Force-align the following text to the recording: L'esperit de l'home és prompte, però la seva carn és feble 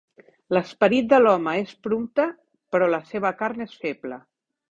L'esperit 0.57 1.11
de 1.11 1.19
l'home 1.19 1.53
és 1.65 1.75
prompte, 1.87 2.25
però 2.75 2.87
la 2.95 3.03
seva 3.11 3.35
carn 3.43 3.67
és 3.69 3.79
feble 3.87 4.19